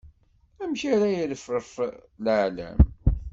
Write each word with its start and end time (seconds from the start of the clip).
Amek 0.61 0.81
ara 0.93 1.07
iṛefṛef 1.11 1.73
leɛlam? 2.23 2.79